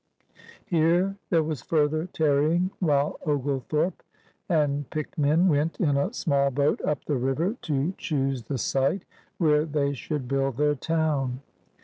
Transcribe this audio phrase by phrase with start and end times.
[0.65, 4.01] Here there was further tarrying while Oglethorpe
[4.49, 9.05] and picked men went in a small boat up the river to choose the site
[9.37, 11.41] where they should build their town.